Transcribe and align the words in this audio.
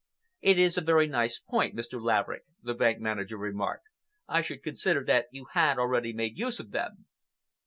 "It 0.41 0.57
is 0.57 0.79
a 0.79 0.81
very 0.81 1.05
nice 1.05 1.37
point, 1.37 1.75
Mr. 1.75 2.01
Laverick," 2.03 2.41
the 2.63 2.73
bank 2.73 2.99
manager 2.99 3.37
remarked. 3.37 3.85
"I 4.27 4.41
should 4.41 4.63
consider 4.63 5.03
that 5.03 5.27
you 5.31 5.45
had 5.53 5.77
already 5.77 6.11
made 6.11 6.39
use 6.39 6.59
of 6.59 6.71
them." 6.71 7.05